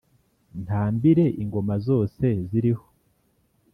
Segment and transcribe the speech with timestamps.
[0.63, 2.85] ntambire ingoma zose ziriho